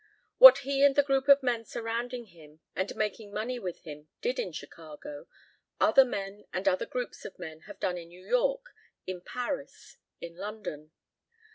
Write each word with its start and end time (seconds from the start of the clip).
What 0.39 0.57
he 0.65 0.83
and 0.83 0.95
the 0.95 1.03
group 1.03 1.27
of 1.27 1.43
men 1.43 1.63
surrounding 1.63 2.25
him 2.25 2.61
and 2.75 2.95
making 2.95 3.31
money 3.31 3.59
with 3.59 3.81
him 3.81 4.07
did 4.19 4.39
in 4.39 4.51
Chicago, 4.51 5.27
other 5.79 6.03
men 6.05 6.45
and 6.51 6.67
other 6.67 6.87
groups 6.87 7.23
of 7.23 7.37
men 7.37 7.59
have 7.69 7.79
done 7.79 7.99
in 7.99 8.07
New 8.07 8.25
York, 8.25 8.73
in 9.05 9.21
Paris, 9.21 9.97
in 10.19 10.35
London. 10.37 10.89